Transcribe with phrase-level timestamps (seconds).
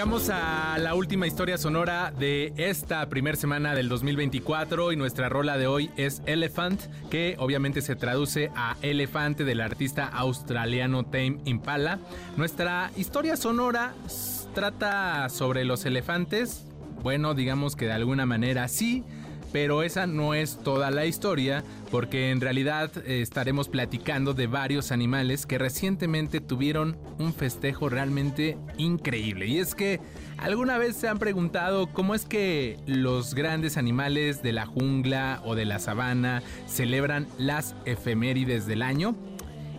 [0.00, 5.58] Llegamos a la última historia sonora de esta primera semana del 2024 y nuestra rola
[5.58, 11.98] de hoy es Elephant, que obviamente se traduce a elefante del artista australiano Tame Impala.
[12.38, 13.92] Nuestra historia sonora
[14.54, 16.64] trata sobre los elefantes,
[17.02, 19.04] bueno, digamos que de alguna manera sí,
[19.52, 24.92] pero esa no es toda la historia, porque en realidad eh, estaremos platicando de varios
[24.92, 29.46] animales que recientemente tuvieron un festejo realmente increíble.
[29.46, 30.00] Y es que
[30.38, 35.54] alguna vez se han preguntado cómo es que los grandes animales de la jungla o
[35.54, 39.14] de la sabana celebran las efemérides del año.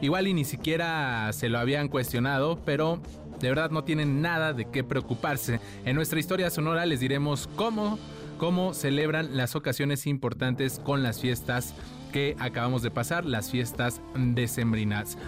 [0.00, 3.00] Igual y ni siquiera se lo habían cuestionado, pero
[3.40, 5.60] de verdad no tienen nada de qué preocuparse.
[5.84, 7.98] En nuestra historia sonora les diremos cómo
[8.40, 11.74] cómo celebran las ocasiones importantes con las fiestas
[12.10, 15.18] que acabamos de pasar, las fiestas decembrinas.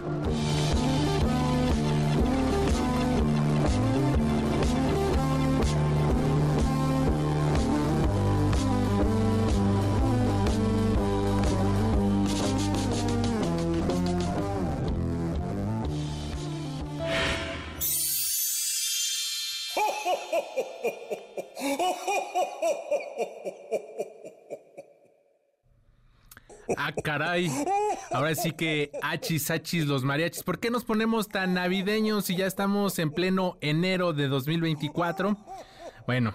[26.76, 27.50] Ah, caray.
[28.10, 30.42] Ahora sí que achis, achis, los mariachis.
[30.42, 35.36] ¿Por qué nos ponemos tan navideños si ya estamos en pleno enero de 2024?
[36.06, 36.34] Bueno,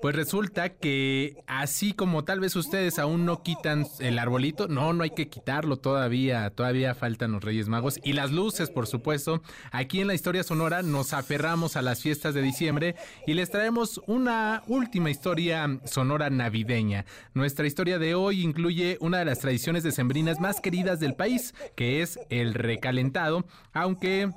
[0.00, 5.02] pues resulta que así como tal vez ustedes aún no quitan el arbolito, no, no
[5.02, 9.42] hay que quitarlo todavía, todavía faltan los Reyes Magos y las luces, por supuesto.
[9.72, 12.94] Aquí en la historia sonora nos aferramos a las fiestas de diciembre
[13.26, 17.04] y les traemos una última historia sonora navideña.
[17.34, 22.02] Nuestra historia de hoy incluye una de las tradiciones decembrinas más queridas del país, que
[22.02, 24.30] es el recalentado, aunque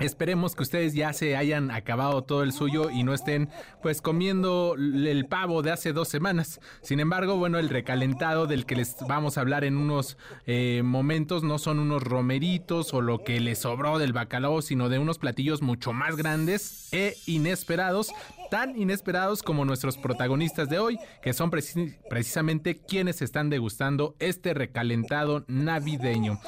[0.00, 3.48] Esperemos que ustedes ya se hayan acabado todo el suyo y no estén
[3.80, 6.60] pues comiendo el pavo de hace dos semanas.
[6.82, 11.44] Sin embargo, bueno, el recalentado del que les vamos a hablar en unos eh, momentos
[11.44, 15.62] no son unos romeritos o lo que les sobró del bacalao, sino de unos platillos
[15.62, 18.12] mucho más grandes e inesperados,
[18.50, 25.44] tan inesperados como nuestros protagonistas de hoy, que son precisamente quienes están degustando este recalentado
[25.46, 26.40] navideño.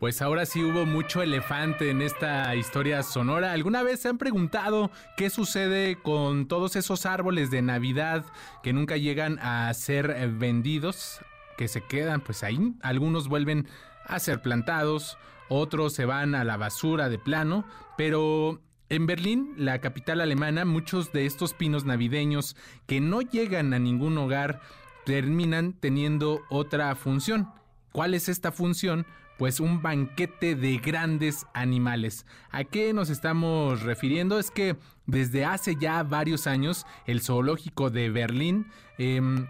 [0.00, 3.52] Pues ahora sí hubo mucho elefante en esta historia sonora.
[3.52, 8.24] ¿Alguna vez se han preguntado qué sucede con todos esos árboles de Navidad
[8.62, 11.20] que nunca llegan a ser eh, vendidos?
[11.58, 12.72] Que se quedan pues ahí.
[12.80, 13.68] Algunos vuelven
[14.06, 15.18] a ser plantados,
[15.50, 17.66] otros se van a la basura de plano,
[17.98, 22.56] pero en Berlín, la capital alemana, muchos de estos pinos navideños
[22.86, 24.62] que no llegan a ningún hogar
[25.04, 27.50] terminan teniendo otra función.
[27.92, 29.04] ¿Cuál es esta función?
[29.40, 32.26] Pues un banquete de grandes animales.
[32.50, 34.38] ¿A qué nos estamos refiriendo?
[34.38, 38.66] Es que desde hace ya varios años el zoológico de Berlín
[38.98, 39.46] em,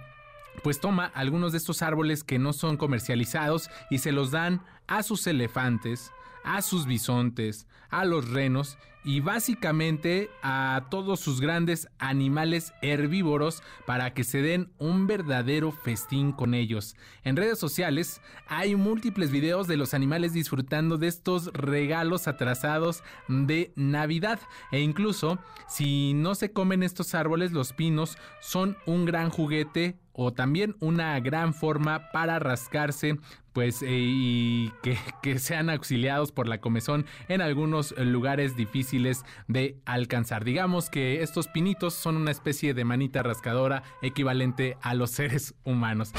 [0.62, 5.02] pues toma algunos de estos árboles que no son comercializados y se los dan a
[5.02, 6.12] sus elefantes,
[6.44, 14.12] a sus bisontes, a los renos y básicamente a todos sus grandes animales herbívoros para
[14.12, 16.96] que se den un verdadero festín con ellos.
[17.24, 23.72] En redes sociales hay múltiples videos de los animales disfrutando de estos regalos atrasados de
[23.76, 24.40] Navidad
[24.72, 30.32] e incluso si no se comen estos árboles los pinos son un gran juguete o
[30.32, 33.18] también una gran forma para rascarse
[33.52, 34.72] pues eh, y
[35.22, 40.44] que, sean auxiliados por la comezón en algunos lugares difíciles de alcanzar.
[40.44, 46.12] Digamos que estos pinitos son una especie de manita rascadora equivalente a los seres humanos.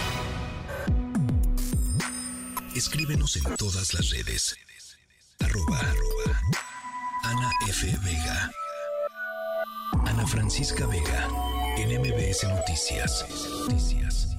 [2.75, 4.57] Escríbenos en todas las redes.
[5.39, 5.80] Arroba,
[7.24, 7.86] Ana F.
[8.04, 8.51] Vega.
[10.06, 11.28] Ana Francisca Vega.
[11.78, 13.25] En Noticias.
[13.68, 14.38] Noticias.